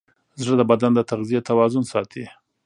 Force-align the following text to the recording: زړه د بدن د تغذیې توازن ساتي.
زړه 0.41 0.55
د 0.57 0.63
بدن 0.71 0.91
د 0.95 0.99
تغذیې 1.11 1.41
توازن 1.49 1.83
ساتي. 1.91 2.23